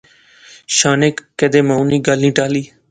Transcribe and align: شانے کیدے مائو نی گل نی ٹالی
شانے 0.75 1.09
کیدے 1.37 1.59
مائو 1.67 1.83
نی 1.89 1.97
گل 2.05 2.19
نی 2.23 2.29
ٹالی 2.35 2.63